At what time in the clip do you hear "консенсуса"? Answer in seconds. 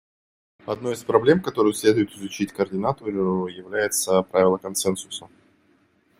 4.57-5.29